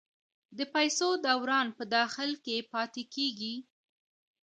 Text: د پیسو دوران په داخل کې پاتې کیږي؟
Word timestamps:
د 0.57 0.59
پیسو 0.73 1.07
دوران 1.27 1.67
په 1.77 1.83
داخل 1.95 2.31
کې 2.45 2.57
پاتې 2.73 3.03
کیږي؟ 3.13 3.55